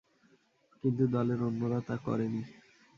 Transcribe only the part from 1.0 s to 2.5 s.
দলের অন্যরা তা করেনি।